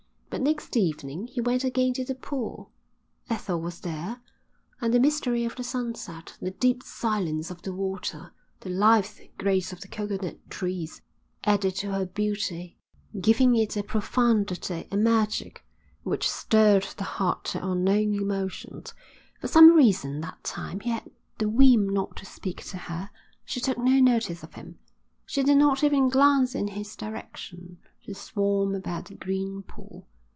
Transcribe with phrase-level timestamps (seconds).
[0.33, 2.71] But next evening he went again to the pool.
[3.29, 4.21] Ethel was there;
[4.79, 9.05] and the mystery of the sunset, the deep silence of the water, the lithe
[9.37, 11.01] grace of the coconut trees,
[11.43, 12.77] added to her beauty,
[13.19, 15.65] giving it a profundity, a magic,
[16.03, 18.93] which stirred the heart to unknown emotions.
[19.41, 23.09] For some reason that time he had the whim not to speak to her.
[23.43, 24.79] She took no notice of him.
[25.25, 27.79] She did not even glance in his direction.
[27.99, 30.07] She swam about the green pool.